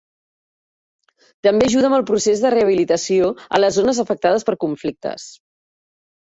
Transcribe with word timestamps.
També 1.47 1.67
ajuda 1.73 1.91
amb 1.91 1.99
el 1.99 2.07
procés 2.13 2.41
de 2.47 2.53
rehabilitació 2.57 3.29
a 3.59 3.63
les 3.63 3.79
zones 3.79 4.03
afectades 4.07 4.51
per 4.51 4.59
conflictes. 4.67 5.31